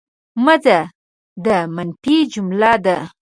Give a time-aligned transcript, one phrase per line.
[0.43, 0.79] مه ځه!
[1.45, 2.97] دا منفي جمله ده.